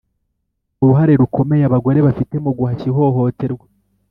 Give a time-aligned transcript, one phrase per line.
[0.83, 3.65] uruhare rukomeye Abagore bafite mu guhashya ihohoterwa